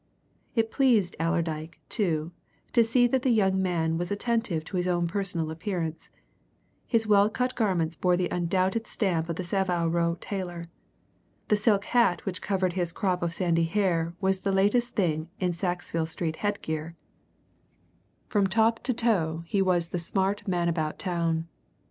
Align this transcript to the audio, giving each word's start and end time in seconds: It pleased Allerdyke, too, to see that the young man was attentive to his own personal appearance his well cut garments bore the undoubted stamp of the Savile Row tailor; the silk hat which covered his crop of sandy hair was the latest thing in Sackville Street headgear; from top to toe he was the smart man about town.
It 0.55 0.71
pleased 0.71 1.15
Allerdyke, 1.19 1.79
too, 1.87 2.31
to 2.73 2.83
see 2.83 3.05
that 3.05 3.21
the 3.21 3.29
young 3.29 3.61
man 3.61 3.99
was 3.99 4.09
attentive 4.09 4.65
to 4.65 4.77
his 4.77 4.87
own 4.87 5.07
personal 5.07 5.51
appearance 5.51 6.09
his 6.87 7.05
well 7.05 7.29
cut 7.29 7.53
garments 7.53 7.95
bore 7.97 8.17
the 8.17 8.27
undoubted 8.31 8.87
stamp 8.87 9.29
of 9.29 9.35
the 9.35 9.43
Savile 9.43 9.89
Row 9.91 10.17
tailor; 10.19 10.65
the 11.49 11.55
silk 11.55 11.85
hat 11.85 12.25
which 12.25 12.41
covered 12.41 12.73
his 12.73 12.91
crop 12.91 13.21
of 13.21 13.31
sandy 13.31 13.65
hair 13.65 14.15
was 14.19 14.39
the 14.39 14.51
latest 14.51 14.95
thing 14.95 15.29
in 15.39 15.53
Sackville 15.53 16.07
Street 16.07 16.37
headgear; 16.37 16.95
from 18.27 18.47
top 18.47 18.81
to 18.81 18.95
toe 18.95 19.43
he 19.45 19.61
was 19.61 19.89
the 19.89 19.99
smart 19.99 20.47
man 20.47 20.67
about 20.67 20.97
town. 20.97 21.47